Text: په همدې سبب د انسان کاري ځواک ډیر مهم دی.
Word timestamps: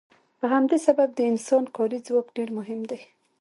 په 0.39 0.45
همدې 0.53 0.77
سبب 0.87 1.09
د 1.15 1.19
انسان 1.31 1.63
کاري 1.75 1.99
ځواک 2.07 2.27
ډیر 2.37 2.49
مهم 2.57 2.81
دی. 2.89 2.99